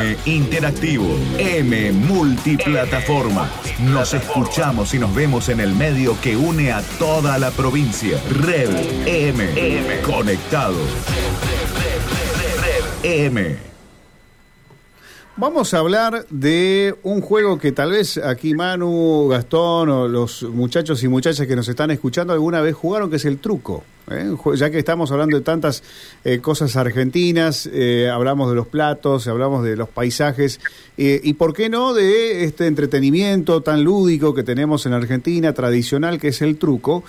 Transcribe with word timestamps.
M 0.00 0.16
Interactivo, 0.26 1.18
M 1.38 1.92
Multiplataforma. 1.92 3.50
Nos 3.80 4.14
escuchamos 4.14 4.94
y 4.94 4.98
nos 4.98 5.12
vemos 5.12 5.48
en 5.48 5.58
el 5.58 5.74
medio 5.74 6.16
que 6.20 6.36
une 6.36 6.70
a 6.70 6.82
toda 6.98 7.36
la 7.38 7.50
provincia. 7.50 8.20
Red 8.30 8.70
M, 9.06 10.00
conectado. 10.02 10.76
M. 13.02 13.56
Vamos 15.40 15.72
a 15.72 15.78
hablar 15.78 16.26
de 16.30 16.96
un 17.04 17.20
juego 17.20 17.60
que 17.60 17.70
tal 17.70 17.92
vez 17.92 18.18
aquí 18.18 18.54
Manu, 18.54 19.28
Gastón 19.28 19.88
o 19.88 20.08
los 20.08 20.42
muchachos 20.42 21.04
y 21.04 21.06
muchachas 21.06 21.46
que 21.46 21.54
nos 21.54 21.68
están 21.68 21.92
escuchando 21.92 22.32
alguna 22.32 22.60
vez 22.60 22.74
jugaron, 22.74 23.08
que 23.08 23.16
es 23.16 23.24
el 23.24 23.38
truco. 23.38 23.84
¿eh? 24.10 24.34
Ya 24.56 24.68
que 24.68 24.80
estamos 24.80 25.12
hablando 25.12 25.36
de 25.36 25.44
tantas 25.44 25.84
eh, 26.24 26.40
cosas 26.40 26.74
argentinas, 26.74 27.70
eh, 27.72 28.10
hablamos 28.12 28.48
de 28.48 28.56
los 28.56 28.66
platos, 28.66 29.28
hablamos 29.28 29.62
de 29.62 29.76
los 29.76 29.88
paisajes, 29.88 30.58
y 30.96 31.32
por 31.34 31.54
qué 31.54 31.68
no 31.68 31.94
de 31.94 32.42
este 32.42 32.66
entretenimiento 32.66 33.60
tan 33.60 33.84
lúdico 33.84 34.34
que 34.34 34.42
tenemos 34.42 34.86
en 34.86 34.92
Argentina, 34.92 35.52
tradicional, 35.52 36.18
que 36.18 36.28
es 36.28 36.42
el 36.42 36.58
truco, 36.58 37.04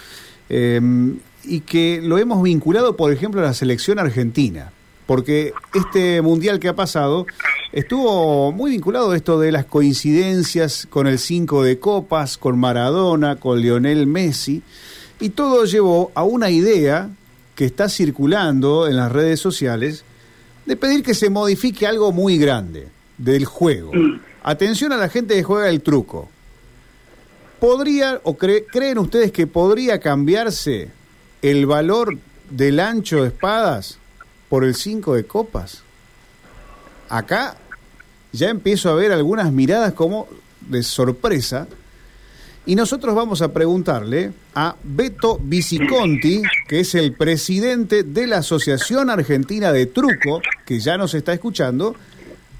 y 0.48 1.60
que 1.62 2.00
lo 2.04 2.20
hemos 2.20 2.44
vinculado, 2.44 2.96
por 2.96 3.12
ejemplo, 3.12 3.42
a 3.42 3.46
la 3.46 3.56
selección 3.56 3.98
argentina 3.98 4.72
porque 5.10 5.54
este 5.74 6.22
mundial 6.22 6.60
que 6.60 6.68
ha 6.68 6.76
pasado 6.76 7.26
estuvo 7.72 8.52
muy 8.52 8.72
vinculado 8.72 9.14
esto 9.14 9.40
de 9.40 9.52
las 9.52 9.66
coincidencias 9.66 10.88
con 10.90 11.08
el 11.08 11.20
5 11.20 11.64
de 11.64 11.80
copas, 11.80 12.38
con 12.38 12.60
Maradona, 12.60 13.38
con 13.38 13.60
Lionel 13.60 14.08
Messi, 14.08 14.62
y 15.20 15.30
todo 15.30 15.66
llevó 15.66 16.12
a 16.16 16.24
una 16.24 16.50
idea 16.50 17.10
que 17.56 17.66
está 17.66 17.90
circulando 17.90 18.88
en 18.88 18.96
las 18.96 19.12
redes 19.12 19.40
sociales 19.40 20.04
de 20.66 20.76
pedir 20.76 21.04
que 21.04 21.14
se 21.14 21.30
modifique 21.30 21.86
algo 21.86 22.12
muy 22.12 22.38
grande 22.38 22.88
del 23.18 23.46
juego. 23.46 23.92
Atención 24.44 24.94
a 24.94 24.98
la 24.98 25.10
gente 25.10 25.36
que 25.36 25.44
juega 25.44 25.70
el 25.70 25.82
truco. 25.82 26.30
¿Podría 27.60 28.22
o 28.24 28.38
creen 28.38 28.98
ustedes 29.00 29.32
que 29.34 29.48
podría 29.48 30.00
cambiarse 30.00 30.90
el 31.42 31.66
valor 31.66 32.18
del 32.50 32.80
ancho 32.80 33.24
de 33.24 33.30
espadas 33.30 33.98
por 34.50 34.64
el 34.64 34.76
5 34.76 35.16
de 35.16 35.26
copas. 35.26 35.84
Acá 37.10 37.56
ya 38.32 38.50
empiezo 38.50 38.90
a 38.90 38.96
ver 38.96 39.12
algunas 39.12 39.52
miradas 39.52 39.94
como 39.94 40.28
de 40.62 40.84
sorpresa 40.84 41.68
y 42.66 42.76
nosotros 42.76 43.16
vamos 43.16 43.42
a 43.42 43.52
preguntarle 43.52 44.32
a 44.54 44.76
Beto 44.84 45.40
Viciconti, 45.42 46.44
que 46.68 46.82
es 46.82 46.94
el 46.94 47.14
presidente 47.14 48.04
de 48.04 48.28
la 48.28 48.38
Asociación 48.38 49.10
Argentina 49.10 49.72
de 49.72 49.88
Truco, 49.88 50.42
que 50.66 50.80
ya 50.80 50.96
nos 50.96 51.16
está 51.16 51.34
escuchando, 51.34 51.96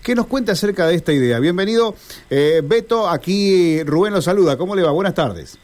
que 0.02 0.16
nos 0.16 0.26
cuente 0.26 0.52
acerca 0.52 0.88
de 0.88 0.96
esta 0.96 1.14
idea. 1.14 1.40
Bienvenido, 1.40 1.94
eh, 2.32 2.62
Beto, 2.64 3.08
aquí 3.08 3.84
Rubén 3.84 4.14
lo 4.14 4.22
saluda. 4.24 4.58
¿Cómo 4.58 4.76
le 4.76 4.82
va? 4.82 4.90
Buenas 4.92 5.14
tardes. 5.14 5.60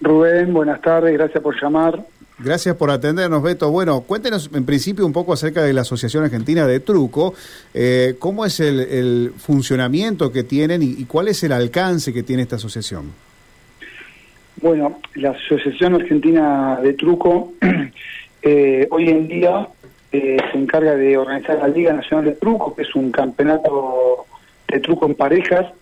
Rubén, 0.00 0.52
buenas 0.52 0.80
tardes, 0.80 1.12
gracias 1.12 1.40
por 1.40 1.54
llamar. 1.62 2.04
Gracias 2.38 2.76
por 2.76 2.90
atendernos, 2.90 3.42
Beto. 3.42 3.70
Bueno, 3.70 4.02
cuéntenos 4.02 4.50
en 4.52 4.66
principio 4.66 5.06
un 5.06 5.12
poco 5.12 5.32
acerca 5.32 5.62
de 5.62 5.72
la 5.72 5.80
Asociación 5.80 6.24
Argentina 6.24 6.66
de 6.66 6.80
Truco. 6.80 7.34
Eh, 7.72 8.16
¿Cómo 8.18 8.44
es 8.44 8.60
el, 8.60 9.32
funcionamiento 9.38 10.30
que 10.30 10.42
tienen 10.44 10.82
y, 10.82 11.04
cuál 11.04 11.28
es 11.28 11.42
el 11.44 11.52
alcance 11.52 12.12
que 12.12 12.22
tiene 12.22 12.42
esta 12.42 12.56
asociación? 12.56 13.10
Bueno, 14.60 15.00
la 15.14 15.30
Asociación 15.30 15.94
Argentina 15.94 16.78
de 16.82 16.92
Truco 16.92 17.54
eh, 18.42 18.86
hoy 18.90 19.08
en 19.08 19.28
día 19.28 19.68
eh, 20.12 20.36
se 20.52 20.58
encarga 20.58 20.94
de 20.94 21.16
organizar 21.16 21.58
la 21.58 21.68
Liga 21.68 21.94
Nacional 21.94 22.26
de 22.26 22.32
Truco, 22.32 22.74
que 22.74 22.82
es 22.82 22.94
un 22.94 23.12
campeonato 23.12 24.26
de 24.68 24.80
truco 24.80 25.06
en 25.06 25.14
parejas 25.14 25.72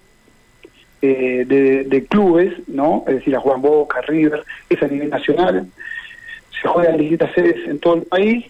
de, 1.01 1.85
de, 1.87 2.05
clubes, 2.07 2.55
¿no? 2.67 3.05
Es 3.07 3.17
decir, 3.17 3.37
a 3.37 3.41
Juan 3.41 3.61
Boca, 3.61 4.01
River, 4.03 4.43
es 4.71 4.83
a 4.83 4.87
nivel 4.87 5.11
nacional 5.11 5.69
se 6.61 6.69
juega 6.69 6.91
en 6.91 6.99
distintas 6.99 7.33
sedes 7.35 7.69
en 7.69 7.79
todo 7.79 7.95
el 7.95 8.03
país. 8.03 8.45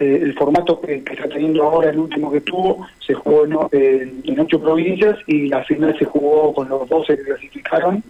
Eh, 0.00 0.20
el 0.22 0.34
formato 0.34 0.80
que, 0.80 0.94
está 0.94 1.28
teniendo 1.28 1.64
ahora, 1.64 1.90
el 1.90 1.98
último 1.98 2.30
que 2.30 2.40
tuvo, 2.40 2.86
se 3.04 3.14
jugó 3.14 3.44
en, 3.72 4.40
ocho 4.40 4.60
provincias 4.60 5.18
y 5.26 5.48
la 5.48 5.64
final 5.64 5.98
se 5.98 6.04
jugó 6.04 6.54
con 6.54 6.68
los 6.68 6.88
12 6.88 7.16
que 7.16 7.24
clasificaron 7.24 8.04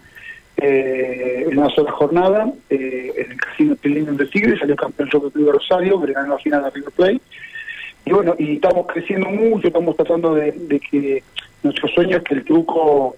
eh, 0.57 1.47
en 1.49 1.57
una 1.57 1.69
sola 1.69 1.91
jornada. 1.91 2.51
Eh, 2.69 3.11
en 3.17 3.31
el 3.31 3.37
Casino 3.37 3.75
Pilino 3.75 4.13
de 4.13 4.27
Tigre 4.27 4.59
salió 4.59 4.75
campeón 4.75 5.09
el 5.11 5.19
Club 5.19 5.33
de 5.33 5.51
Rosario, 5.51 5.99
que 6.01 6.13
ganó 6.13 6.35
la 6.35 6.37
final 6.37 6.65
a 6.65 6.69
River 6.69 6.91
Plate. 6.91 7.21
Y 8.05 8.11
bueno, 8.11 8.35
y 8.37 8.55
estamos 8.55 8.85
creciendo 8.85 9.29
mucho, 9.29 9.67
estamos 9.67 9.95
tratando 9.95 10.35
de, 10.35 10.53
que 10.91 11.23
nuestro 11.63 11.87
sueño 11.89 12.17
es 12.17 12.23
que 12.23 12.35
el 12.35 12.43
truco, 12.43 13.15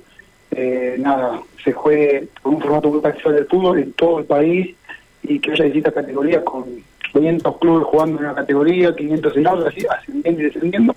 nada, 0.97 1.41
se 1.64 1.72
juegue 1.74 2.28
con 2.41 2.56
un 2.56 2.62
formato 2.62 2.90
muy 2.90 3.02
parecido 3.02 3.31
del 3.34 3.46
fútbol 3.46 3.80
en 3.80 3.94
todo 3.94 4.20
el 4.20 4.25
país 4.25 4.75
y 5.24 5.40
que 5.40 5.52
haya 5.52 5.66
distintas 5.66 5.94
categorías 5.94 6.44
con 6.44 6.66
500 7.14 7.58
clubes 7.58 7.88
jugando 7.88 8.20
en 8.20 8.26
una 8.26 8.36
categoría, 8.36 8.96
500 8.96 9.38
en 9.38 9.48
otra, 9.48 9.70
así, 9.70 9.86
ascendiendo 9.86 10.42
y 10.42 10.46
descendiendo. 10.46 10.96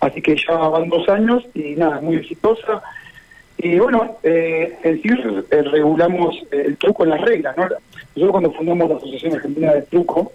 Así 0.00 0.22
que 0.22 0.36
ya 0.36 0.54
van 0.54 0.88
dos 0.88 1.08
años 1.08 1.44
y 1.54 1.74
nada, 1.74 2.00
muy 2.00 2.16
exitosa. 2.16 2.82
Y 3.56 3.78
bueno, 3.78 4.18
eh, 4.22 4.78
en 4.84 5.02
sí 5.02 5.08
eh, 5.50 5.62
regulamos 5.62 6.36
eh, 6.52 6.62
el 6.66 6.76
truco 6.76 7.04
en 7.04 7.10
las 7.10 7.20
reglas. 7.20 7.56
¿no? 7.56 7.64
Nosotros 7.64 8.30
cuando 8.30 8.52
fundamos 8.52 8.88
la 8.88 8.96
Asociación 8.96 9.34
Argentina 9.34 9.72
de 9.72 9.82
Truco, 9.82 10.32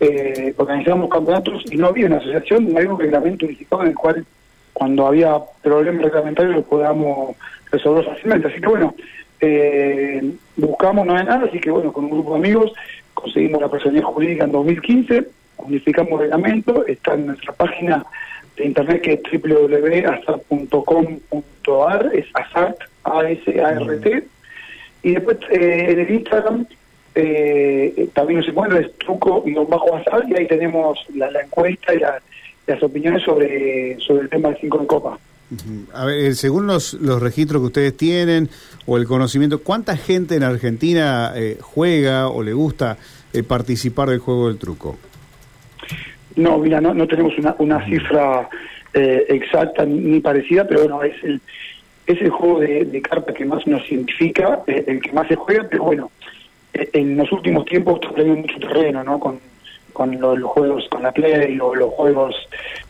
eh, 0.00 0.54
organizamos 0.56 1.10
campeonatos 1.10 1.62
y 1.70 1.76
no 1.76 1.88
había 1.88 2.06
una 2.06 2.16
asociación, 2.16 2.72
no 2.72 2.78
había 2.78 2.90
un 2.90 2.98
reglamento 2.98 3.44
unificado 3.44 3.82
en 3.82 3.88
el 3.88 3.94
cual 3.94 4.24
cuando 4.72 5.06
había 5.06 5.38
problemas 5.62 6.04
reglamentarios 6.04 6.56
lo 6.56 6.62
podamos 6.62 7.36
resolver 7.70 8.06
fácilmente. 8.06 8.48
Así 8.48 8.60
que 8.60 8.66
bueno, 8.66 8.94
eh, 9.40 10.32
buscamos 10.80 11.06
no 11.06 11.14
hay 11.14 11.26
nada, 11.26 11.44
así 11.46 11.60
que 11.60 11.70
bueno, 11.70 11.92
con 11.92 12.06
un 12.06 12.10
grupo 12.10 12.32
de 12.32 12.38
amigos 12.38 12.72
conseguimos 13.12 13.60
la 13.60 13.68
personalidad 13.68 14.06
jurídica 14.06 14.44
en 14.44 14.52
2015, 14.52 15.26
unificamos 15.58 16.12
el 16.12 16.20
reglamento, 16.20 16.86
está 16.86 17.12
en 17.12 17.26
nuestra 17.26 17.52
página 17.52 18.02
de 18.56 18.64
internet 18.64 19.02
que 19.02 19.12
es 19.12 19.20
www.asart.com.ar, 19.42 22.10
es 22.14 22.24
asart, 22.32 22.78
A-S-A-R-T, 23.04 24.24
y 25.02 25.12
después 25.12 25.36
eh, 25.50 25.88
en 25.90 25.98
el 25.98 26.10
Instagram 26.10 26.64
eh, 27.14 28.08
también 28.14 28.40
nos 28.40 28.48
encuentra 28.48 28.80
es 28.80 28.90
truco 28.96 29.42
y 29.44 29.52
bajo 29.52 29.96
asar 29.96 30.24
y 30.30 30.34
ahí 30.34 30.46
tenemos 30.46 30.98
la, 31.14 31.28
encuesta 31.42 31.92
y 31.92 31.98
las 31.98 32.82
opiniones 32.82 33.22
sobre, 33.22 34.00
sobre 34.00 34.22
el 34.22 34.30
tema 34.30 34.48
del 34.48 34.56
5 34.62 34.78
de 34.78 34.86
copa. 34.86 35.18
A 35.94 36.04
ver, 36.04 36.26
eh, 36.26 36.34
según 36.34 36.66
los, 36.66 36.94
los 36.94 37.20
registros 37.20 37.60
que 37.60 37.66
ustedes 37.66 37.96
tienen 37.96 38.48
o 38.86 38.96
el 38.96 39.06
conocimiento, 39.06 39.62
¿cuánta 39.62 39.96
gente 39.96 40.36
en 40.36 40.44
Argentina 40.44 41.32
eh, 41.34 41.58
juega 41.60 42.28
o 42.28 42.42
le 42.42 42.52
gusta 42.52 42.96
eh, 43.32 43.42
participar 43.42 44.10
del 44.10 44.20
juego 44.20 44.48
del 44.48 44.58
truco? 44.58 44.96
No, 46.36 46.58
mira, 46.58 46.80
no, 46.80 46.94
no 46.94 47.06
tenemos 47.08 47.36
una, 47.38 47.54
una 47.58 47.84
cifra 47.84 48.48
exacta 48.92 49.84
ni, 49.84 50.18
parecida, 50.18 50.66
pero 50.66 50.80
bueno, 50.80 51.02
es 51.04 51.14
el, 51.22 51.40
es 52.06 52.20
el 52.20 52.30
juego 52.30 52.58
de, 52.58 52.84
de 52.84 53.02
cartas 53.02 53.36
que 53.36 53.44
más 53.44 53.64
nos 53.68 53.88
identifica, 53.90 54.62
el 54.66 55.00
que 55.00 55.12
más 55.12 55.28
se 55.28 55.36
juega, 55.36 55.66
pero 55.70 55.84
bueno, 55.84 56.10
en 56.72 57.16
los 57.16 57.30
últimos 57.30 57.66
tiempos 57.66 58.00
teniendo 58.00 58.40
mucho 58.40 58.58
terreno, 58.58 59.04
¿no? 59.04 59.20
Con, 59.20 59.38
con 59.92 60.20
los, 60.20 60.42
juegos, 60.42 60.88
con 60.90 61.04
la 61.04 61.12
Play, 61.12 61.56
o 61.60 61.74
los 61.74 61.90
juegos 61.90 62.34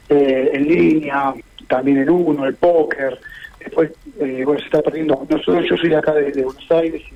en 0.09 0.69
línea, 0.69 1.34
también 1.70 1.98
el 1.98 2.10
uno, 2.10 2.44
el 2.44 2.54
póker. 2.54 3.19
Después, 3.58 3.92
eh, 4.20 4.42
bueno, 4.44 4.60
se 4.60 4.66
está 4.66 4.82
perdiendo. 4.82 5.26
Nosotros, 5.28 5.64
yo 5.69 5.76
soy 5.76 5.88
de 5.88 5.97
acá 5.97 6.12
de, 6.12 6.31
Buenos 6.42 6.70
Aires 6.70 7.03
y 7.03 7.14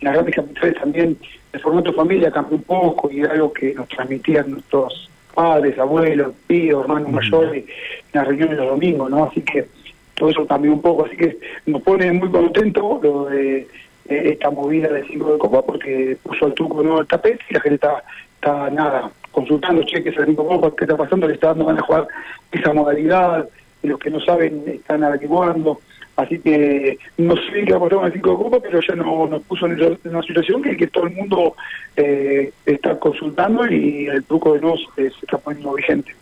en 0.00 0.04
las 0.04 0.14
grandes 0.14 0.34
capitales 0.36 0.74
también 0.76 1.18
el 1.52 1.60
formato 1.60 1.92
familia 1.92 2.30
cambió 2.30 2.56
un 2.56 2.62
poco 2.62 3.10
y 3.10 3.20
era 3.20 3.32
algo 3.32 3.52
que 3.52 3.74
nos 3.74 3.88
transmitían 3.88 4.50
nuestros 4.50 5.10
padres, 5.34 5.78
abuelos, 5.78 6.34
tíos, 6.46 6.82
hermanos 6.82 7.10
mayores 7.10 7.64
en 7.64 7.66
las 8.12 8.26
reuniones 8.26 8.58
los 8.58 8.68
domingos, 8.68 9.10
¿no? 9.10 9.24
Así 9.24 9.40
que 9.42 9.66
todo 10.14 10.30
eso 10.30 10.46
cambió 10.46 10.72
un 10.72 10.82
poco. 10.82 11.06
Así 11.06 11.16
que 11.16 11.38
nos 11.66 11.82
pone 11.82 12.12
muy 12.12 12.30
contento 12.30 13.00
lo 13.02 13.24
de 13.26 13.66
esta 14.08 14.50
movida 14.50 14.88
de 14.88 15.04
cinco 15.04 15.32
de 15.32 15.38
copa 15.38 15.62
porque 15.62 16.16
puso 16.22 16.46
el 16.46 16.54
truco 16.54 16.82
nuevo 16.82 17.00
al 17.00 17.06
tapete 17.06 17.44
y 17.50 17.54
la 17.54 17.60
gente 17.60 17.74
está, 17.74 18.02
está 18.36 18.70
nada, 18.70 19.10
consultando 19.32 19.82
cheques 19.82 20.16
al 20.18 20.26
cinco 20.26 20.42
de 20.44 20.48
copa, 20.48 20.76
qué 20.76 20.84
está 20.84 20.96
pasando, 20.96 21.26
le 21.26 21.34
está 21.34 21.48
dando 21.48 21.66
ganas 21.66 21.82
de 21.82 21.86
jugar 21.86 22.08
esa 22.52 22.72
modalidad 22.72 23.48
los 23.82 23.98
que 23.98 24.10
no 24.10 24.20
saben 24.20 24.64
están 24.66 25.04
averiguando. 25.04 25.80
Así 26.16 26.40
que 26.40 26.98
no 27.16 27.36
sé 27.36 27.64
qué 27.64 27.72
va 27.72 27.78
a 27.78 27.80
pasar 27.80 27.98
con 27.98 28.06
el 28.06 28.12
5 28.12 28.30
de 28.30 28.36
Copa, 28.36 28.58
pero 28.60 28.80
ya 28.80 28.94
no, 28.96 29.28
nos 29.28 29.42
puso 29.42 29.66
en 29.66 29.98
una 30.04 30.22
situación 30.22 30.62
que, 30.62 30.76
que 30.76 30.88
todo 30.88 31.06
el 31.06 31.14
mundo 31.14 31.54
eh, 31.96 32.52
está 32.66 32.98
consultando 32.98 33.64
y 33.70 34.08
el 34.08 34.24
truco 34.24 34.54
de 34.54 34.60
nos 34.60 34.80
se 34.96 35.06
está 35.06 35.38
poniendo 35.38 35.74
vigente. 35.74 36.12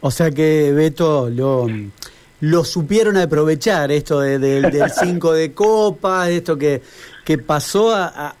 O 0.00 0.10
sea 0.10 0.30
que, 0.30 0.72
Beto, 0.72 1.28
lo, 1.28 1.66
lo 2.40 2.64
supieron 2.64 3.18
aprovechar, 3.18 3.92
esto 3.92 4.20
de, 4.20 4.38
del 4.38 4.72
5 4.90 5.32
de 5.34 5.52
Copa, 5.52 6.30
esto 6.30 6.56
que 6.56 6.80
que 7.24 7.38
pasó 7.38 7.94
a, 7.94 8.34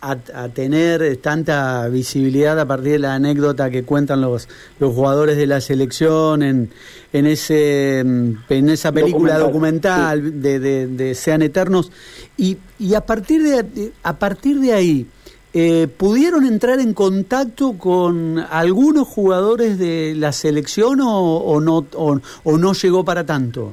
tener 0.52 1.16
tanta 1.16 1.88
visibilidad 1.88 2.58
a 2.60 2.66
partir 2.66 2.92
de 2.92 2.98
la 2.98 3.14
anécdota 3.14 3.70
que 3.70 3.82
cuentan 3.82 4.20
los, 4.20 4.48
los 4.78 4.94
jugadores 4.94 5.38
de 5.38 5.46
la 5.46 5.62
selección 5.62 6.42
en, 6.42 6.70
en, 7.12 7.26
ese, 7.26 8.00
en 8.00 8.68
esa 8.68 8.92
película 8.92 9.38
documental, 9.38 10.42
de, 10.42 10.58
de, 10.58 11.14
Sean 11.14 11.40
Eternos. 11.40 11.90
Y, 12.36 12.58
y 12.78 12.94
a, 12.94 13.00
partir 13.00 13.42
de, 13.42 13.92
a 14.02 14.18
partir 14.18 14.60
de 14.60 14.72
ahí, 14.74 15.06
eh, 15.54 15.88
¿pudieron 15.96 16.44
entrar 16.44 16.78
en 16.78 16.92
contacto 16.92 17.78
con 17.78 18.38
algunos 18.50 19.08
jugadores 19.08 19.78
de 19.78 20.14
la 20.14 20.32
selección 20.32 21.00
o, 21.00 21.58
no, 21.60 21.86
o 21.94 22.58
no 22.58 22.72
llegó 22.74 23.02
para 23.02 23.24
tanto? 23.24 23.72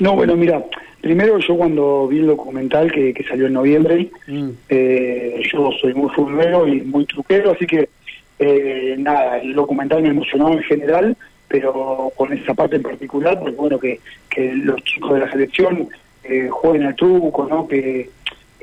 No, 0.00 0.16
bueno, 0.16 0.34
mira, 0.36 0.64
primero 1.04 1.38
yo 1.38 1.54
cuando 1.54 2.08
vi 2.08 2.20
el 2.20 2.28
documental 2.28 2.90
que, 2.90 3.14
salió 3.28 3.46
en 3.46 3.52
noviembre, 3.52 4.08
mm. 4.26 4.48
eh, 4.70 5.42
yo 5.52 5.70
soy 5.78 5.92
muy 5.92 6.08
futbolero 6.10 6.66
y 6.66 6.80
muy 6.80 7.04
truquero, 7.04 7.50
así 7.50 7.66
que 7.66 7.90
eh, 8.38 8.96
nada, 8.98 9.38
el 9.38 9.54
documental 9.54 10.02
me 10.02 10.08
emocionó 10.08 10.50
en 10.54 10.62
general, 10.62 11.14
pero 11.46 12.10
con 12.16 12.32
esa 12.32 12.54
parte 12.54 12.76
en 12.76 12.82
particular, 12.82 13.38
porque 13.38 13.54
bueno, 13.54 13.78
que, 13.78 14.00
que 14.30 14.54
los 14.54 14.82
chicos 14.82 15.12
de 15.12 15.20
la 15.20 15.30
selección 15.30 15.88
eh, 16.24 16.48
jueguen 16.50 16.86
al 16.86 16.96
truco, 16.96 17.46
¿no? 17.50 17.68
Que, 17.68 18.08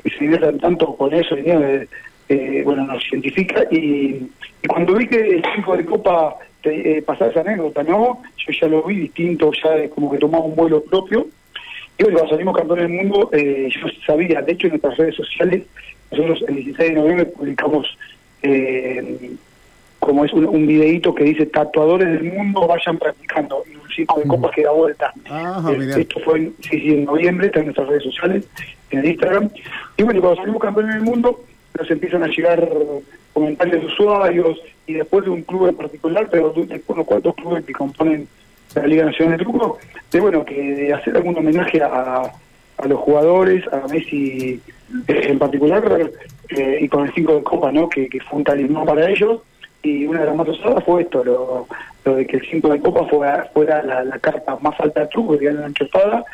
se 0.02 0.24
diviertan 0.24 0.58
tanto 0.58 0.96
con 0.96 1.14
eso, 1.14 1.36
eh, 1.36 2.62
bueno, 2.64 2.84
nos 2.84 3.04
científica 3.04 3.62
y, 3.70 4.26
cuando 4.66 4.94
vi 4.94 5.06
que 5.06 5.36
el 5.36 5.42
chico 5.54 5.76
de 5.76 5.84
Copa 5.84 6.38
eh, 6.64 7.00
pasaba 7.06 7.30
esa 7.30 7.42
anécdota, 7.42 7.84
¿no? 7.84 8.20
Yo 8.36 8.52
ya 8.60 8.66
lo 8.66 8.82
vi 8.82 8.96
distinto, 8.96 9.52
ya 9.62 9.88
como 9.90 10.10
que 10.10 10.18
tomaba 10.18 10.44
un 10.44 10.56
vuelo 10.56 10.82
propio. 10.82 11.28
Y 12.02 12.04
bueno, 12.04 12.18
cuando 12.18 12.34
salimos 12.34 12.56
campeones 12.56 12.88
del 12.88 12.98
mundo, 12.98 13.30
eh, 13.32 13.68
yo 13.70 13.86
sabía, 14.04 14.42
de 14.42 14.52
hecho 14.52 14.66
en 14.66 14.72
nuestras 14.72 14.96
redes 14.96 15.14
sociales, 15.14 15.62
nosotros 16.10 16.44
el 16.48 16.56
16 16.56 16.90
de 16.90 16.96
noviembre 16.96 17.26
publicamos 17.26 17.96
eh, 18.42 19.36
como 20.00 20.24
es 20.24 20.32
un, 20.32 20.46
un 20.46 20.66
videíto 20.66 21.14
que 21.14 21.22
dice 21.22 21.46
tatuadores 21.46 22.08
del 22.08 22.24
mundo 22.24 22.66
vayan 22.66 22.98
practicando 22.98 23.62
y 23.70 23.76
un 23.76 23.88
chico 23.88 24.18
de 24.18 24.26
copas 24.26 24.50
que 24.50 24.64
da 24.64 24.72
vuelta. 24.72 25.12
esto 25.96 26.18
fue 26.24 26.38
en, 26.38 26.56
sí, 26.60 26.80
sí, 26.80 26.92
en 26.92 27.04
noviembre, 27.04 27.46
está 27.46 27.60
en 27.60 27.66
nuestras 27.66 27.88
redes 27.88 28.02
sociales, 28.02 28.48
en 28.90 28.98
el 28.98 29.06
Instagram. 29.06 29.50
Y 29.96 30.02
bueno, 30.02 30.20
cuando 30.20 30.40
salimos 30.40 30.60
campeones 30.60 30.94
del 30.96 31.04
mundo, 31.04 31.44
nos 31.78 31.88
empiezan 31.88 32.24
a 32.24 32.26
llegar 32.26 32.68
comentarios 33.32 33.80
de 33.80 33.86
usuarios 33.86 34.60
y 34.88 34.94
después 34.94 35.24
de 35.24 35.30
un 35.30 35.42
club 35.42 35.68
en 35.68 35.76
particular, 35.76 36.26
pero 36.28 36.50
de 36.50 36.82
unos 36.88 37.06
cuantos 37.06 37.36
clubes 37.36 37.64
que 37.64 37.72
componen 37.72 38.26
la 38.74 38.86
Liga 38.86 39.04
Nacional 39.04 39.38
de 39.38 39.44
Truco, 39.44 39.78
de 40.10 40.20
bueno, 40.20 40.44
que 40.44 40.92
hacer 40.92 41.16
algún 41.16 41.36
homenaje 41.36 41.82
a, 41.82 42.30
a 42.78 42.88
los 42.88 43.00
jugadores, 43.00 43.64
a 43.72 43.86
Messi 43.88 44.60
eh, 45.08 45.26
en 45.28 45.38
particular, 45.38 45.82
eh, 46.48 46.78
y 46.80 46.88
con 46.88 47.06
el 47.06 47.14
5 47.14 47.36
de 47.36 47.42
Copa, 47.42 47.72
¿no? 47.72 47.88
Que, 47.88 48.08
fue 48.28 48.38
un 48.38 48.44
talismán 48.44 48.84
para 48.84 49.08
ellos, 49.08 49.40
y 49.82 50.06
una 50.06 50.20
de 50.20 50.26
las 50.26 50.36
más 50.36 50.48
usadas 50.48 50.84
fue 50.84 51.02
esto, 51.02 51.24
lo, 51.24 51.66
lo 52.04 52.16
de 52.16 52.26
que 52.26 52.36
el 52.36 52.46
5 52.48 52.68
de 52.68 52.80
Copa 52.80 53.06
fuera, 53.06 53.50
fuera 53.52 53.82
la, 53.82 54.18
carta 54.18 54.56
más 54.60 54.78
alta 54.80 55.00
de 55.00 55.06
truco, 55.08 55.38
que 55.38 55.50
la 55.50 55.66
enchufada, 55.66 56.24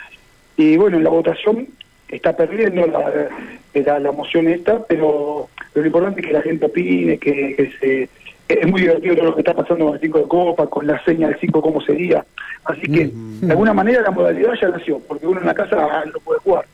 y 0.57 0.77
bueno, 0.77 0.97
en 0.97 1.05
la 1.05 1.11
votación 1.11 1.69
está 2.09 2.35
perdiendo 2.37 2.87
la, 2.87 3.29
la, 3.75 3.99
la 3.99 4.13
moción 4.13 4.49
esta, 4.49 4.85
pero, 4.87 5.49
lo 5.75 5.87
importante 5.87 6.21
es 6.21 6.27
que 6.27 6.33
la 6.33 6.43
gente 6.43 6.67
opine, 6.67 7.19
que, 7.19 7.73
se 7.81 8.09
es 8.49 8.67
muy 8.67 8.81
divertido 8.81 9.17
todo 9.17 9.27
lo 9.27 9.35
que 9.35 9.43
está 9.43 9.55
pasando 9.55 9.87
con 9.87 9.95
el 9.95 10.01
5 10.01 10.19
de 10.19 10.25
copa, 10.29 10.67
con 10.67 10.87
la 10.87 11.03
seña 11.05 11.29
del 11.29 11.39
5 11.39 11.61
cómo 11.61 11.81
sería. 11.81 12.25
Así 12.65 12.83
que, 12.83 13.11
de 13.13 13.51
alguna 13.51 13.75
manera, 13.75 14.03
la 14.03 14.11
modalidad 14.11 14.53
ya 14.61 14.69
nació, 14.69 14.99
porque 15.01 15.27
uno 15.27 15.41
en 15.41 15.47
la 15.47 15.55
casa 15.55 15.77
no 16.13 16.21
puede 16.21 16.41
jugar. 16.41 16.67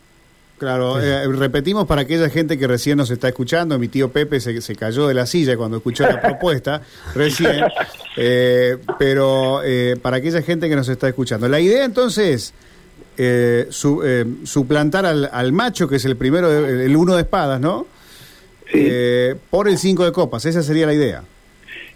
Claro, 0.58 1.00
eh, 1.00 1.26
repetimos 1.26 1.84
para 1.86 2.02
aquella 2.02 2.30
gente 2.30 2.56
que 2.56 2.68
recién 2.68 2.96
nos 2.96 3.10
está 3.10 3.26
escuchando, 3.28 3.76
mi 3.78 3.88
tío 3.88 4.10
Pepe 4.10 4.38
se, 4.38 4.60
se 4.60 4.76
cayó 4.76 5.08
de 5.08 5.14
la 5.14 5.26
silla 5.26 5.56
cuando 5.56 5.78
escuchó 5.78 6.04
la 6.04 6.20
propuesta, 6.22 6.80
recién, 7.14 7.64
eh, 8.16 8.78
pero 8.98 9.62
eh, 9.64 9.96
para 10.00 10.18
aquella 10.18 10.42
gente 10.42 10.68
que 10.68 10.76
nos 10.76 10.88
está 10.88 11.08
escuchando. 11.08 11.48
La 11.48 11.58
idea 11.58 11.84
entonces 11.84 12.54
eh, 13.16 13.66
su, 13.70 14.02
eh, 14.04 14.24
suplantar 14.44 15.06
al, 15.06 15.28
al, 15.32 15.52
macho, 15.52 15.88
que 15.88 15.96
es 15.96 16.04
el 16.04 16.16
primero, 16.16 16.50
el 16.50 16.96
uno 16.96 17.16
de 17.16 17.22
espadas, 17.22 17.60
¿no? 17.60 17.86
Por 19.50 19.68
el 19.68 19.78
cinco 19.78 20.04
de 20.04 20.12
copas, 20.12 20.46
esa 20.46 20.62
sería 20.62 20.86
la 20.86 20.94
idea. 20.94 21.24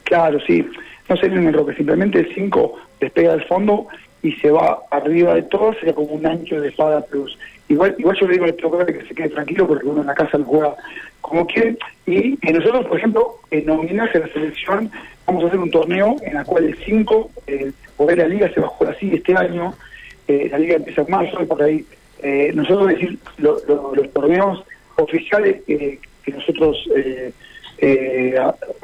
Claro, 0.08 0.40
sí. 0.40 0.66
No 1.06 1.16
sería 1.18 1.38
un 1.38 1.48
error, 1.48 1.66
que 1.66 1.74
simplemente 1.74 2.20
el 2.20 2.34
5 2.34 2.76
despega 2.98 3.32
del 3.32 3.44
fondo 3.44 3.86
y 4.22 4.32
se 4.32 4.50
va 4.50 4.78
arriba 4.90 5.34
de 5.34 5.42
todo, 5.42 5.74
sería 5.74 5.94
como 5.94 6.08
un 6.14 6.24
ancho 6.24 6.58
de 6.58 6.68
espada 6.68 7.02
plus. 7.02 7.38
Igual, 7.68 7.94
igual 7.98 8.16
yo 8.18 8.26
le 8.26 8.32
digo 8.32 8.46
al 8.46 8.54
truco 8.54 8.84
que 8.86 9.02
se 9.02 9.14
quede 9.14 9.28
tranquilo 9.28 9.68
porque 9.68 9.86
uno 9.86 10.00
en 10.00 10.06
la 10.06 10.14
casa 10.14 10.38
lo 10.38 10.44
juega 10.44 10.74
como 11.20 11.46
quiere. 11.46 11.76
Y, 12.06 12.38
nosotros, 12.50 12.86
por 12.86 12.96
ejemplo, 12.96 13.34
en 13.50 13.68
homenaje 13.68 14.16
a 14.16 14.22
la 14.22 14.32
selección, 14.32 14.90
vamos 15.26 15.44
a 15.44 15.48
hacer 15.48 15.60
un 15.60 15.70
torneo 15.70 16.16
en 16.22 16.38
el 16.38 16.44
cual 16.46 16.64
el 16.64 16.78
5, 16.78 17.30
el 17.46 17.74
poder 17.98 18.16
de 18.16 18.22
la 18.22 18.28
liga 18.30 18.54
se 18.54 18.60
va 18.60 18.66
a 18.68 18.70
jugar 18.70 18.94
así 18.94 19.10
este 19.12 19.36
año, 19.36 19.74
eh, 20.26 20.48
la 20.50 20.58
liga 20.58 20.76
empieza 20.76 21.02
en 21.02 21.10
marzo 21.10 21.42
y 21.42 21.44
por 21.44 21.62
ahí 21.62 21.84
eh, 22.22 22.50
nosotros 22.54 22.88
decir 22.88 23.18
los 23.36 23.62
torneos 24.14 24.64
oficiales 24.96 25.62
que 25.66 26.00
nosotros 26.32 26.88
eh, 27.78 28.38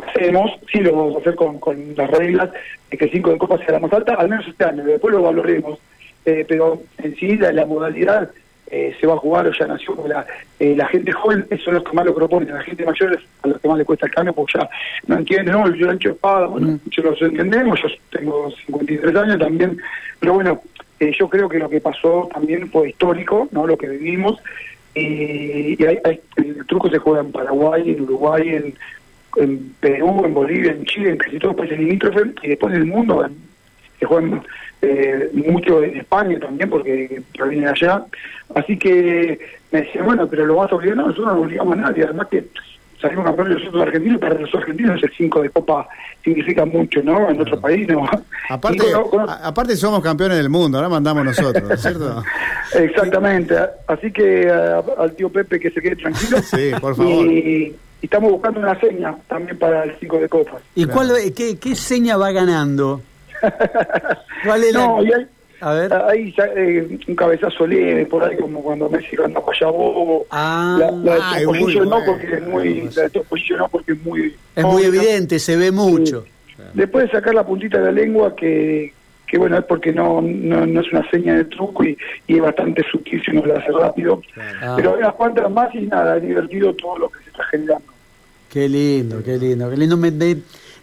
hacemos, 0.06 0.52
sí 0.70 0.80
lo 0.80 0.94
vamos 0.94 1.16
a 1.16 1.18
hacer 1.18 1.34
con, 1.34 1.58
con 1.58 1.94
las 1.96 2.10
reglas 2.10 2.50
de 2.90 2.96
que 2.96 3.08
5 3.08 3.30
de 3.32 3.38
copa 3.38 3.58
sea 3.58 3.72
la 3.72 3.80
más 3.80 3.92
alta, 3.92 4.14
al 4.14 4.28
menos 4.28 4.46
este 4.46 4.64
año, 4.64 4.84
después 4.84 5.12
lo 5.12 5.22
valoremos, 5.22 5.78
pero 6.24 6.80
en 6.98 7.14
sí 7.16 7.36
la, 7.36 7.66
modalidad 7.66 8.30
se 8.70 9.06
va 9.06 9.14
a 9.14 9.18
jugar 9.18 9.46
o 9.46 9.52
ya 9.52 9.66
nació, 9.66 9.94
la, 10.08 10.26
la 10.58 10.86
gente 10.86 11.12
joven, 11.12 11.46
eso 11.50 11.70
es 11.70 11.74
lo 11.74 11.84
que 11.84 11.92
más 11.92 12.06
lo 12.06 12.14
propone, 12.14 12.50
la 12.50 12.62
gente 12.62 12.84
mayor 12.84 13.12
es 13.12 13.20
a 13.42 13.48
los 13.48 13.60
que 13.60 13.68
más 13.68 13.78
le 13.78 13.84
cuesta 13.84 14.06
el 14.06 14.12
cambio, 14.12 14.32
porque 14.32 14.58
ya 14.58 14.68
no 15.06 15.18
entiende, 15.18 15.52
no, 15.52 15.74
yo 15.74 15.90
ancho 15.90 16.10
espada, 16.10 16.46
bueno, 16.46 16.68
mm. 16.68 16.80
muchos 16.84 17.20
lo 17.20 17.26
entendemos, 17.26 17.80
yo 17.82 17.88
tengo 18.10 18.50
53 18.50 19.16
años 19.16 19.38
también, 19.38 19.76
pero 20.18 20.34
bueno, 20.34 20.62
eh, 21.00 21.12
yo 21.18 21.28
creo 21.28 21.48
que 21.48 21.58
lo 21.58 21.68
que 21.68 21.80
pasó 21.80 22.28
también 22.32 22.70
fue 22.70 22.90
histórico, 22.90 23.48
no 23.50 23.66
lo 23.66 23.76
que 23.76 23.88
vivimos, 23.88 24.40
y, 24.94 25.76
el 25.82 26.66
truco 26.66 26.88
se 26.88 26.98
juega 26.98 27.20
en 27.20 27.32
Paraguay, 27.32 27.90
en 27.90 28.00
Uruguay, 28.02 28.74
en, 29.36 29.74
Perú, 29.80 30.22
en 30.24 30.34
Bolivia, 30.34 30.72
en 30.72 30.84
Chile, 30.84 31.10
en 31.10 31.16
casi 31.16 31.38
todos 31.38 31.56
los 31.56 31.56
países 31.56 31.78
limítrofes, 31.78 32.28
y 32.42 32.48
después 32.48 32.72
en 32.72 32.82
el 32.82 32.86
mundo 32.86 33.28
se 33.98 34.06
juegan 34.06 34.42
eh, 34.82 35.30
mucho 35.32 35.82
en 35.82 35.96
España 35.96 36.38
también, 36.38 36.70
porque 36.70 37.22
viene 37.48 37.66
allá. 37.66 38.04
Así 38.54 38.78
que 38.78 39.38
me 39.72 39.82
decía, 39.82 40.02
bueno, 40.02 40.28
pero 40.28 40.46
lo 40.46 40.56
vas 40.56 40.70
a 40.70 40.76
obligar, 40.76 40.96
no, 40.96 41.08
nosotros 41.08 41.34
no 41.34 41.40
obligamos 41.40 41.78
a 41.78 41.80
nadie, 41.80 42.04
además 42.04 42.28
que 42.28 42.44
salimos 43.04 43.26
campeones 43.26 43.58
nosotros 43.58 43.82
argentinos, 43.82 44.20
para 44.20 44.34
los 44.34 44.54
argentinos 44.54 45.02
el 45.02 45.12
5 45.14 45.42
de 45.42 45.50
Copa 45.50 45.88
significa 46.22 46.64
mucho, 46.64 47.02
¿no? 47.02 47.30
En 47.30 47.40
otro 47.40 47.60
país, 47.60 47.86
¿no? 47.88 48.08
Aparte, 48.48 48.86
aparte 49.42 49.76
somos 49.76 50.02
campeones 50.02 50.38
del 50.38 50.48
mundo, 50.48 50.78
ahora 50.78 50.88
mandamos 50.88 51.24
nosotros, 51.24 51.80
¿cierto? 51.80 52.22
Exactamente, 52.74 53.54
así 53.86 54.10
que 54.10 54.50
al 54.50 55.12
tío 55.14 55.28
Pepe 55.28 55.60
que 55.60 55.70
se 55.70 55.80
quede 55.80 55.96
tranquilo. 55.96 56.38
Sí, 56.44 56.70
por 56.80 56.94
favor. 56.94 57.26
Y, 57.26 57.74
estamos 58.00 58.30
buscando 58.32 58.60
una 58.60 58.78
seña 58.78 59.14
también 59.28 59.58
para 59.58 59.84
el 59.84 59.96
5 59.98 60.18
de 60.18 60.28
Copa. 60.28 60.58
¿Y 60.74 60.86
cuál, 60.86 61.10
qué, 61.34 61.58
qué 61.58 61.74
seña 61.74 62.16
va 62.16 62.32
ganando? 62.32 63.00
¿Cuál 64.44 64.64
es 64.64 64.74
no, 64.74 65.00
la... 65.00 65.26
A 65.64 65.72
ver. 65.72 65.94
Ahí 65.94 66.34
eh, 66.56 66.98
un 67.08 67.14
cabezazo 67.14 67.66
leve, 67.66 68.04
por 68.04 68.22
ahí 68.22 68.36
como 68.36 68.62
cuando 68.62 68.86
Messi 68.90 69.16
anda 69.16 69.40
para 69.40 69.56
allá 69.56 69.68
bobo. 69.68 70.26
Ah, 70.30 70.76
la, 70.78 70.90
la 70.90 71.38
de 71.38 71.46
no 71.86 72.04
porque 72.04 72.34
es 72.34 72.46
muy, 72.46 72.90
la 72.94 73.08
de 73.08 73.56
no 73.56 73.68
porque 73.70 73.92
es 73.92 74.02
muy... 74.02 74.36
Es 74.54 74.62
muy 74.62 74.82
evidente, 74.82 75.38
se 75.38 75.56
ve 75.56 75.72
mucho. 75.72 76.26
Después 76.74 77.06
de 77.06 77.12
sacar 77.12 77.34
la 77.34 77.46
puntita 77.46 77.78
de 77.78 77.84
la 77.86 77.92
lengua 77.92 78.36
que, 78.36 78.92
que 79.26 79.38
bueno, 79.38 79.56
es 79.56 79.64
porque 79.64 79.90
no, 79.90 80.20
no, 80.20 80.80
es 80.82 80.92
una 80.92 81.08
seña 81.10 81.34
de 81.34 81.46
truco 81.46 81.82
y, 81.82 81.96
y, 82.26 82.36
es 82.36 82.42
bastante 82.42 82.82
sutil 82.92 83.22
si 83.24 83.30
uno 83.30 83.46
lo 83.46 83.56
hace 83.56 83.72
rápido. 83.72 84.20
Pero 84.76 84.92
hay 84.92 84.98
unas 84.98 85.14
cuantas 85.14 85.50
más 85.50 85.74
y 85.74 85.86
nada, 85.86 86.18
es 86.18 86.24
divertido 86.24 86.74
todo 86.74 86.98
lo 86.98 87.08
que 87.08 87.20
se 87.20 87.30
está 87.30 87.42
generando. 87.44 87.86
Qué 88.50 88.68
lindo, 88.68 89.22
qué 89.24 89.38
lindo, 89.38 89.70
qué 89.70 89.76
lindo. 89.78 89.96
Me, 89.96 90.12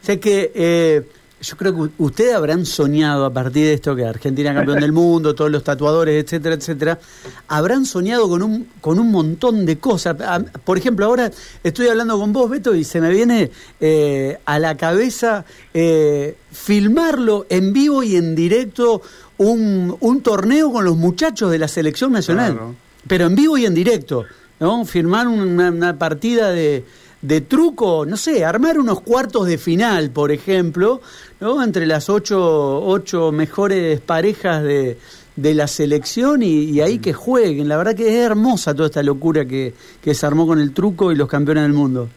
sé 0.02 0.20
que... 0.20 0.52
Eh, 0.56 1.02
yo 1.42 1.58
creo 1.58 1.74
que 1.74 1.90
ustedes 1.98 2.36
habrán 2.36 2.66
soñado 2.66 3.26
a 3.26 3.34
partir 3.34 3.66
de 3.66 3.74
esto 3.74 3.96
que 3.96 4.06
Argentina 4.06 4.54
campeón 4.54 4.80
del 4.80 4.92
mundo, 4.92 5.34
todos 5.34 5.50
los 5.50 5.64
tatuadores, 5.64 6.24
etcétera, 6.24 6.56
etcétera, 6.56 7.00
habrán 7.48 7.86
soñado 7.86 8.30
con 8.30 8.44
un 8.44 8.68
con 8.80 9.00
un 9.00 9.12
montón 9.12 9.66
de 9.66 9.80
cosas. 9.80 10.16
Por 10.64 10.78
ejemplo, 10.78 11.06
ahora 11.06 11.32
estoy 11.64 11.88
hablando 11.88 12.20
con 12.20 12.32
vos, 12.32 12.50
Beto, 12.50 12.76
y 12.76 12.84
se 12.84 13.02
me 13.02 13.10
viene 13.10 13.50
eh, 13.80 14.38
a 14.46 14.60
la 14.60 14.78
cabeza 14.78 15.44
eh, 15.74 16.38
filmarlo 16.52 17.48
en 17.50 17.74
vivo 17.74 18.04
y 18.04 18.18
en 18.18 18.36
directo 18.36 19.02
un, 19.38 19.98
un 20.00 20.22
torneo 20.22 20.72
con 20.72 20.86
los 20.86 20.96
muchachos 20.96 21.50
de 21.50 21.58
la 21.58 21.68
selección 21.68 22.12
nacional, 22.12 22.60
pero 23.08 23.26
en 23.26 23.36
vivo 23.36 23.58
y 23.58 23.66
en 23.66 23.74
directo, 23.74 24.26
¿no? 24.60 24.86
Firmar 24.86 25.28
una 25.28 25.98
partida 25.98 26.52
de 26.52 26.86
de 27.22 27.42
truco, 27.42 28.06
no 28.06 28.18
sé, 28.18 28.44
armar 28.44 28.80
unos 28.80 29.02
cuartos 29.02 29.48
de 29.48 29.58
final, 29.58 30.10
por 30.12 30.32
ejemplo, 30.32 31.02
¿no? 31.40 31.64
entre 31.64 31.86
las 31.86 32.10
ocho, 32.10 32.84
ocho 32.84 33.32
mejores 33.32 34.00
parejas 34.00 34.64
de, 34.64 34.98
de 35.36 35.54
la 35.54 35.68
selección 35.68 36.42
y, 36.44 36.80
ahí 36.82 37.00
que 37.00 37.14
jueguen. 37.14 37.68
La 37.68 37.78
verdad 37.78 37.96
que 37.96 38.08
es 38.08 38.26
hermosa 38.26 38.74
toda 38.74 38.88
esta 38.88 39.04
locura 39.04 39.46
que, 39.46 39.74
que 40.04 40.14
se 40.14 40.26
armó 40.26 40.48
con 40.48 40.60
el 40.60 40.74
truco 40.74 41.12
y 41.12 41.16
los 41.16 41.28
campeones 41.28 41.64
del 41.64 41.74
mundo. 41.74 42.10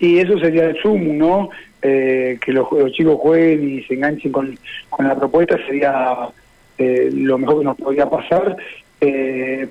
Y 0.00 0.18
eso 0.18 0.38
sería 0.38 0.66
el 0.66 0.80
Zoom, 0.80 1.16
¿no? 1.16 1.50
Eh, 1.80 2.38
que 2.44 2.52
los, 2.52 2.68
chicos 2.92 3.18
jueguen 3.20 3.78
y 3.78 3.82
se 3.84 3.94
enganchen 3.94 4.32
con, 4.32 4.58
con 4.90 5.06
la 5.06 5.16
propuesta 5.16 5.56
sería 5.64 6.28
eh, 6.76 7.08
lo 7.12 7.38
mejor 7.38 7.58
que 7.60 7.64
nos 7.64 7.76
podría 7.76 8.08
pasar. 8.08 8.56
Eh, 9.00 9.68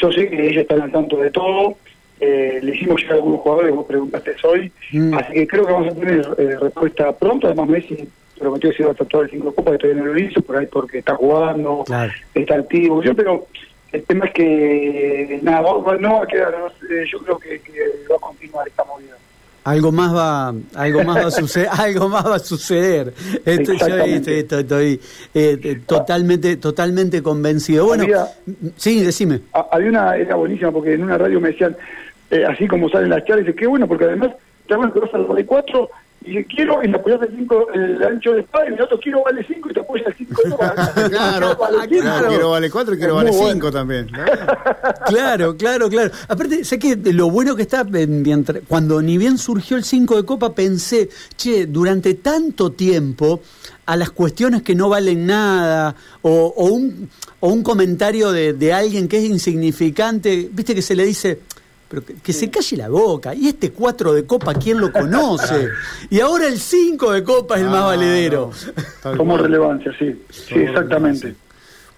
yo 0.00 0.12
sé 0.12 0.28
que 0.28 0.48
ellos 0.48 0.62
están 0.62 0.82
al 0.82 0.90
tanto 0.90 1.16
de 1.18 1.30
todo. 1.30 1.76
Eh, 2.20 2.60
le 2.62 2.74
hicimos 2.74 3.00
llegar 3.00 3.14
a 3.14 3.16
algunos 3.16 3.40
jugadores, 3.40 3.74
vos 3.74 3.86
preguntaste 3.86 4.34
hoy. 4.44 4.72
Mm. 4.92 5.14
Así 5.14 5.32
que 5.32 5.46
creo 5.46 5.66
que 5.66 5.72
vamos 5.72 5.88
a 5.88 5.94
tener 5.94 6.60
respuesta 6.60 7.12
pronto. 7.12 7.46
Además, 7.46 7.68
Messi 7.68 8.08
prometió 8.38 8.70
que 8.70 8.76
se 8.76 8.82
iba 8.82 8.92
a 8.92 8.94
tratar 8.94 9.22
el 9.22 9.30
cinco 9.30 9.54
copas, 9.54 9.72
que 9.72 9.78
todavía 9.78 10.02
no 10.02 10.12
lo 10.12 10.18
hizo, 10.18 10.40
por 10.42 10.56
ahí 10.56 10.66
porque 10.66 10.98
está 10.98 11.14
jugando, 11.16 11.84
está 12.34 12.54
activo. 12.54 13.02
Yo, 13.02 13.14
pero 13.14 13.46
el 13.92 14.02
tema 14.04 14.26
es 14.26 14.32
que 14.32 15.40
nada, 15.42 15.62
no 15.62 16.14
va 16.14 16.22
a 16.22 16.26
quedar. 16.26 16.54
yo 17.10 17.18
creo 17.20 17.38
que, 17.38 17.60
que 17.60 17.72
va 18.10 18.16
a 18.16 18.20
continuar 18.20 18.68
esta 18.68 18.84
movida 18.84 19.16
algo 19.68 19.92
más 19.92 20.14
va 20.14 20.54
algo 20.74 21.04
más 21.04 21.16
va 21.24 21.28
a 21.28 21.30
suceder 21.30 21.68
algo 21.78 22.08
más 22.08 22.26
va 22.26 22.36
a 22.36 22.38
suceder 22.38 23.12
esto, 23.44 23.72
yo 23.74 23.86
estoy, 24.26 25.00
eh, 25.34 25.80
totalmente 25.86 26.56
totalmente 26.56 27.22
convencido 27.22 27.86
bueno 27.86 28.04
sí 28.76 29.04
decime 29.04 29.40
había 29.70 29.90
una 29.90 30.16
era 30.16 30.36
buenísima 30.36 30.72
porque 30.72 30.94
en 30.94 31.04
una 31.04 31.18
radio 31.18 31.40
me 31.40 31.48
decían 31.50 31.76
eh, 32.30 32.44
así 32.44 32.66
como 32.66 32.88
salen 32.88 33.10
las 33.10 33.24
charlas 33.24 33.46
dice 33.46 33.56
qué 33.56 33.66
bueno 33.66 33.86
porque 33.86 34.04
además 34.04 34.30
bueno 34.68 34.92
que 34.92 35.00
vas 35.00 35.14
al 35.14 35.46
cuatro 35.46 35.90
y 36.20 36.44
quiero 36.44 36.82
y 36.82 36.88
le 36.88 36.96
apoyas 36.96 37.22
el 37.22 37.36
5 37.36 37.66
el 37.72 38.02
ancho 38.02 38.32
de 38.32 38.40
espada 38.40 38.68
y 38.68 38.74
el 38.74 38.82
otro 38.82 38.98
quiero 38.98 39.22
vale 39.22 39.44
5 39.46 39.70
y 39.70 39.72
te 39.72 39.80
apoyas 39.80 40.06
el 40.08 40.14
5 40.26 40.42
claro, 41.08 41.56
claro, 41.88 42.28
quiero 42.28 42.50
vale 42.50 42.70
4 42.70 42.94
y 42.94 42.98
quiero 42.98 43.14
vale 43.14 43.32
5 43.32 43.70
también 43.70 44.08
claro 45.06 45.56
claro 45.56 45.88
claro. 45.88 46.10
Aparte 46.28 46.64
sé 46.64 46.78
que 46.78 46.96
lo 47.12 47.30
bueno 47.30 47.54
que 47.54 47.62
está 47.62 47.86
cuando 48.66 49.00
ni 49.00 49.16
bien 49.16 49.38
surgió 49.38 49.76
el 49.76 49.84
5 49.84 50.16
de 50.16 50.24
copa 50.24 50.54
pensé 50.54 51.08
che 51.36 51.66
durante 51.66 52.14
tanto 52.14 52.72
tiempo 52.72 53.40
a 53.86 53.96
las 53.96 54.10
cuestiones 54.10 54.62
que 54.62 54.74
no 54.74 54.88
valen 54.88 55.24
nada 55.24 55.94
o, 56.22 56.52
o 56.54 56.66
un 56.66 57.08
o 57.40 57.48
un 57.48 57.62
comentario 57.62 58.32
de, 58.32 58.52
de 58.52 58.72
alguien 58.72 59.06
que 59.06 59.18
es 59.18 59.24
insignificante 59.24 60.48
viste 60.52 60.74
que 60.74 60.82
se 60.82 60.96
le 60.96 61.04
dice 61.04 61.40
pero 61.88 62.02
que, 62.22 62.32
se 62.32 62.50
calle 62.50 62.76
la 62.76 62.88
boca. 62.88 63.34
Y 63.34 63.48
este 63.48 63.72
4 63.72 64.12
de 64.12 64.24
copa, 64.26 64.54
¿quién 64.54 64.80
lo 64.80 64.92
conoce? 64.92 65.68
y 66.10 66.20
ahora 66.20 66.46
el 66.46 66.58
5 66.58 67.12
de 67.12 67.24
copa 67.24 67.56
es 67.56 67.62
el 67.62 67.68
más 67.68 67.82
ah, 67.82 67.86
valedero. 67.86 68.50
Como 69.16 69.38
relevancia, 69.38 69.92
sí. 69.98 70.14
Sí, 70.30 70.54
exactamente. 70.54 71.34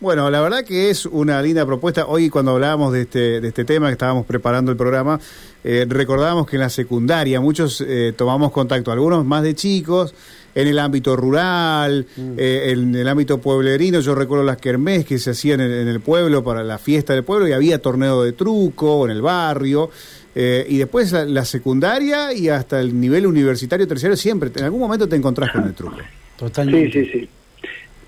Bueno, 0.01 0.31
la 0.31 0.41
verdad 0.41 0.65
que 0.65 0.89
es 0.89 1.05
una 1.05 1.43
linda 1.43 1.67
propuesta. 1.67 2.07
Hoy 2.07 2.31
cuando 2.31 2.53
hablábamos 2.53 2.93
de 2.95 3.03
este, 3.03 3.41
de 3.41 3.49
este 3.49 3.67
tema, 3.67 3.89
que 3.89 3.93
estábamos 3.93 4.25
preparando 4.25 4.71
el 4.71 4.79
programa, 4.79 5.21
eh, 5.63 5.85
recordábamos 5.87 6.47
que 6.47 6.57
en 6.57 6.63
la 6.63 6.71
secundaria 6.71 7.39
muchos 7.39 7.85
eh, 7.87 8.15
tomamos 8.17 8.51
contacto, 8.51 8.93
algunos 8.93 9.27
más 9.27 9.43
de 9.43 9.55
chicos, 9.55 10.15
en 10.55 10.69
el 10.69 10.79
ámbito 10.79 11.17
rural, 11.17 12.07
mm. 12.17 12.33
eh, 12.37 12.71
en 12.73 12.95
el 12.95 13.09
ámbito 13.09 13.41
pueblerino. 13.41 14.01
Yo 14.01 14.15
recuerdo 14.15 14.45
las 14.45 14.57
kermés 14.57 15.05
que 15.05 15.19
se 15.19 15.31
hacían 15.31 15.61
en, 15.61 15.89
el 15.89 16.01
pueblo 16.01 16.43
para 16.43 16.63
la 16.65 16.79
fiesta 16.79 17.15
del 17.15 17.25
pueblo 17.25 17.49
y 17.49 17.53
había 17.53 17.81
torneo 17.81 18.23
de 18.23 18.33
truco 18.33 19.05
en 19.05 19.13
el 19.13 19.23
barrio. 19.23 19.91
Eh, 20.35 20.65
y 20.69 20.79
después 20.79 21.13
la, 21.13 21.45
secundaria 21.45 22.33
y 22.33 22.49
hasta 22.49 22.81
el 22.81 22.99
nivel 22.99 23.27
universitario 23.27 23.87
terciario 23.87 24.17
siempre, 24.17 24.51
en 24.55 24.65
algún 24.65 24.81
momento 24.81 25.09
te 25.09 25.17
encontrás 25.17 25.51
con 25.51 25.65
el 25.65 25.75
truco. 25.75 25.99
Totalmente. 26.39 27.05
Sí, 27.05 27.11
sí, 27.11 27.29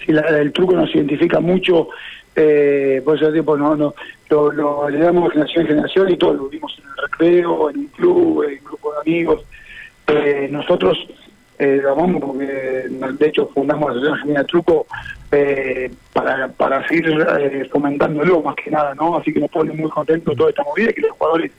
sí. 0.06 0.12
el 0.12 0.52
truco 0.52 0.74
nos 0.74 0.94
identifica 0.94 1.40
mucho, 1.40 1.88
eh, 2.36 3.02
por 3.04 3.16
ese 3.16 3.32
tiempo 3.32 3.56
no, 3.56 3.74
no, 3.74 3.94
lo, 4.30 4.52
lo 4.52 4.88
heredamos 4.88 5.24
de 5.24 5.30
generación 5.32 5.62
en 5.62 5.68
generación 5.68 6.10
y 6.10 6.16
todo 6.16 6.34
lo 6.34 6.48
vimos 6.48 6.72
en 6.78 6.84
el 6.88 7.10
recreo, 7.10 7.70
en 7.70 7.78
un 7.78 7.86
club, 7.88 8.44
en 8.44 8.58
un 8.58 8.64
grupo 8.64 8.92
de 8.92 9.00
amigos. 9.00 9.42
Eh, 10.06 10.48
nosotros 10.50 10.98
eh, 11.62 11.80
vamos 11.84 12.20
porque 12.20 12.44
de 12.44 13.26
hecho 13.26 13.48
fundamos 13.54 13.84
la 13.84 13.90
Asociación 13.92 14.14
Argentina 14.14 14.44
Truco 14.44 14.86
eh, 15.32 15.90
para, 16.12 16.48
para 16.48 16.86
seguir 16.86 17.08
eh, 17.08 17.66
fomentándolo 17.70 18.42
más 18.42 18.54
que 18.54 18.70
nada, 18.70 18.94
¿no? 18.94 19.16
Así 19.16 19.32
que 19.32 19.40
nos 19.40 19.50
pone 19.50 19.72
muy 19.72 19.90
contentos 19.90 20.36
toda 20.36 20.50
esta 20.50 20.62
movida 20.62 20.90
y 20.90 20.94
que 20.94 21.00
los 21.00 21.12
jugadores, 21.12 21.52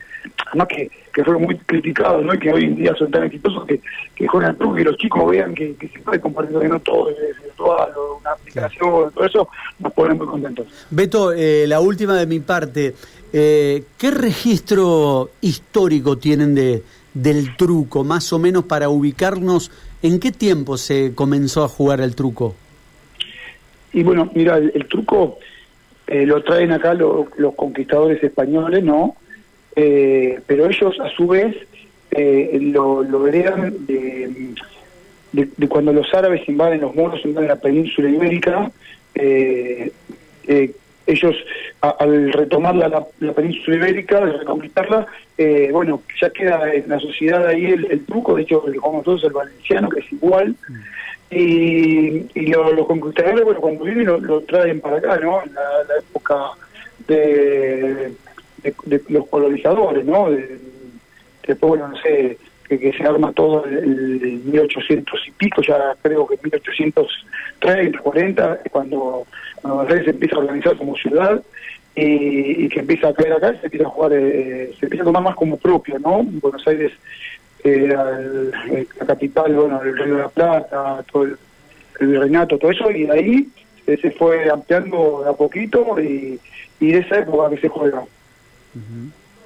además 0.48 0.68
que, 0.68 0.92
que 1.14 1.24
fueron 1.24 1.44
muy 1.44 1.58
criticados, 1.58 2.24
¿no? 2.24 2.34
Y 2.34 2.40
que 2.40 2.54
hoy 2.54 2.66
en 2.66 2.76
día 2.76 2.94
son 2.96 3.10
tan 3.12 3.24
exitosos 3.24 3.66
que, 3.66 3.82
que 4.16 4.28
juegan 4.28 4.58
truco 4.58 4.78
y 4.78 4.84
los 4.84 4.98
chicos 4.98 5.30
vean 5.30 5.56
que, 5.56 5.76
que 5.76 5.88
se 5.88 6.00
puede 6.00 6.22
compartir 6.22 6.58
no 6.70 6.80
todo 6.80 7.10
es 7.10 7.42
virtual 7.42 7.92
o 7.98 8.18
una 8.20 8.32
aplicación, 8.32 9.12
todo 9.12 9.26
eso, 9.26 9.50
nos 9.80 9.94
pone 9.94 10.14
muy 10.14 10.28
contentos. 10.28 10.68
Beto, 10.92 11.34
eh, 11.34 11.66
la 11.68 11.80
última 11.80 12.16
de 12.16 12.28
mi 12.28 12.40
parte, 12.40 12.94
eh, 13.34 13.84
¿qué 13.98 14.12
registro 14.12 15.32
histórico 15.42 16.18
tienen 16.18 16.56
de 16.56 16.84
del 17.14 17.56
truco, 17.56 18.04
más 18.04 18.34
o 18.34 18.40
menos 18.40 18.64
para 18.64 18.90
ubicarnos 18.90 19.70
¿En 20.04 20.20
qué 20.20 20.34
tiempo 20.34 20.78
se 20.78 21.16
comenzó 21.16 21.64
a 21.64 21.70
jugar 21.70 22.02
el 22.02 22.14
truco? 22.14 22.56
Y 23.94 24.04
bueno, 24.04 24.30
mira, 24.34 24.58
el, 24.58 24.86
truco 24.88 25.40
eh, 26.08 26.26
lo 26.26 26.44
traen 26.44 26.72
acá 26.72 26.94
los 26.94 27.56
conquistadores 27.56 28.24
españoles, 28.24 28.84
¿no? 28.84 29.16
Eh, 29.76 30.40
pero 30.46 30.68
ellos 30.68 31.00
a 31.00 31.10
su 31.10 31.28
vez 31.28 31.56
eh, 32.12 32.58
lo, 32.62 33.04
lo 33.04 33.28
heredan 33.28 33.86
de, 33.86 34.54
de, 35.32 35.68
cuando 35.68 35.94
los 35.94 36.14
árabes 36.14 36.48
invaden 36.48 36.82
los 36.82 36.96
moros, 36.96 37.22
en 37.24 37.36
la 37.48 37.56
península 37.56 38.10
ibérica, 38.10 38.72
ellos 41.06 41.36
al 41.82 42.32
retomar 42.32 42.76
la, 42.76 43.34
península 43.34 43.76
ibérica, 43.76 44.20
al 44.20 44.40
reconquistarla, 44.40 45.06
eh, 45.38 45.70
bueno, 45.72 46.02
ya 46.20 46.30
queda 46.30 46.74
en 46.74 46.88
la 46.88 47.00
sociedad 47.00 47.46
ahí 47.46 47.66
el, 47.66 48.06
truco, 48.06 48.36
de 48.36 48.44
hecho 48.44 48.62
jugamos 48.62 49.04
todos 49.04 49.24
el 49.26 49.34
valenciano, 49.34 49.90
que 49.90 50.00
es 50.00 50.12
igual, 50.14 50.56
y, 51.36 52.30
y 52.34 52.46
los 52.48 52.86
conquistadores, 52.88 53.44
bueno, 53.44 53.62
cuando 53.62 53.84
vienen 53.84 54.06
lo, 54.06 54.42
traen 54.42 54.80
para 54.82 54.98
acá, 54.98 55.18
¿no? 55.18 55.44
En 55.44 55.54
la, 55.54 55.62
época 56.00 56.52
de, 57.08 58.14
de, 58.64 59.02
los 59.10 59.28
colonizadores, 59.28 60.06
¿no? 60.06 60.30
después, 61.46 61.70
bueno, 61.70 61.90
no 61.90 61.98
sé, 61.98 62.38
que, 62.68 62.94
se 62.94 63.04
arma 63.04 63.32
todo 63.34 63.66
el, 63.66 64.42
1800 64.46 65.28
y 65.28 65.32
pico, 65.32 65.62
ya 65.62 65.96
creo 66.02 66.28
que 66.28 66.38
1830, 66.42 68.00
40, 68.00 68.60
cuando 68.72 69.26
cuando 69.62 69.88
se 69.88 70.10
empieza 70.10 70.36
a 70.36 70.40
organizar 70.40 70.78
como 70.78 70.96
ciudad 70.96 71.42
y, 71.96 72.68
que 72.70 72.80
empieza 72.80 73.10
a 73.10 73.14
caer 73.14 73.34
acá, 73.34 73.58
se 73.60 73.66
empieza 73.66 73.88
a 73.88 73.90
jugar, 73.90 74.14
eh, 74.14 74.74
se 74.80 74.86
empieza 74.86 75.04
a 75.04 75.06
tomar 75.06 75.24
más 75.24 75.36
como 75.36 75.58
propio, 75.58 76.00
¿no? 76.00 76.24
Buenos 76.24 76.68
Aires, 76.68 76.92
eh, 77.64 77.88
la 79.00 79.06
capital, 79.06 79.54
bueno, 79.56 79.82
el 79.82 79.98
Río 79.98 80.16
de 80.16 80.22
la 80.22 80.30
Plata, 80.30 81.04
todo 81.12 81.24
el, 81.24 81.38
Reinato, 82.00 82.58
todo 82.58 82.72
eso, 82.72 82.92
y 82.92 83.06
de 83.06 83.12
ahí 83.12 83.48
se 83.86 84.12
fue 84.12 84.50
ampliando 84.50 85.22
de 85.24 85.30
a 85.30 85.34
poquito 85.34 86.00
y, 86.02 86.40
y 86.80 86.92
de 86.92 87.00
esa 87.00 87.20
época 87.20 87.50
que 87.52 87.62
se 87.62 87.70
juega. 87.70 88.04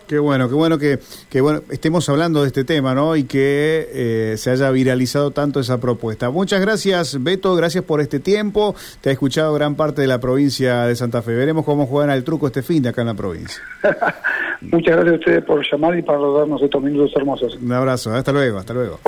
Qué 0.07 0.19
bueno, 0.19 0.47
qué 0.47 0.55
bueno 0.55 0.77
que, 0.77 0.99
que 1.29 1.41
bueno, 1.41 1.61
estemos 1.69 2.07
hablando 2.07 2.41
de 2.41 2.47
este 2.47 2.63
tema, 2.63 2.95
¿no? 2.95 3.17
Y 3.17 3.25
que 3.25 3.89
eh, 3.91 4.35
se 4.37 4.51
haya 4.51 4.71
viralizado 4.71 5.31
tanto 5.31 5.59
esa 5.59 5.79
propuesta. 5.79 6.29
Muchas 6.29 6.61
gracias, 6.61 7.21
Beto, 7.21 7.55
gracias 7.55 7.83
por 7.83 7.99
este 7.99 8.21
tiempo. 8.21 8.73
Te 9.01 9.09
ha 9.09 9.11
escuchado 9.11 9.53
gran 9.53 9.75
parte 9.75 10.01
de 10.01 10.07
la 10.07 10.19
provincia 10.19 10.83
de 10.83 10.95
Santa 10.95 11.21
Fe. 11.21 11.33
Veremos 11.35 11.65
cómo 11.65 11.87
juegan 11.87 12.09
al 12.09 12.23
truco 12.23 12.47
este 12.47 12.63
fin 12.63 12.81
de 12.83 12.89
acá 12.89 13.01
en 13.01 13.07
la 13.07 13.15
provincia. 13.15 13.61
Muchas 14.61 14.95
gracias 14.95 15.13
a 15.13 15.17
ustedes 15.19 15.43
por 15.43 15.65
llamar 15.71 15.97
y 15.97 16.01
para 16.01 16.19
darnos 16.19 16.61
estos 16.61 16.81
minutos 16.81 17.11
hermosos. 17.15 17.57
Un 17.61 17.71
abrazo, 17.71 18.13
hasta 18.13 18.31
luego, 18.31 18.57
hasta 18.57 18.73
luego. 18.73 18.99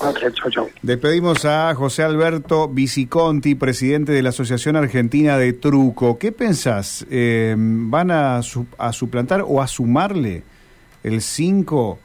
chao. 0.52 0.68
Despedimos 0.82 1.46
a 1.46 1.74
José 1.76 2.04
Alberto 2.04 2.68
Viciconti, 2.68 3.56
presidente 3.56 4.12
de 4.12 4.22
la 4.22 4.30
Asociación 4.30 4.76
Argentina 4.76 5.38
de 5.38 5.54
Truco. 5.54 6.18
¿Qué 6.18 6.32
pensás? 6.32 7.06
Eh, 7.10 7.56
¿Van 7.58 8.12
a, 8.12 8.42
a 8.78 8.94
suplantar 8.94 9.44
o 9.48 9.62
a 9.62 9.68
sumarle? 9.68 10.44
el 11.04 11.22
5 11.22 12.00